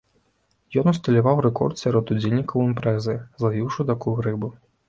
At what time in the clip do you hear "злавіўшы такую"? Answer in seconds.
3.43-4.19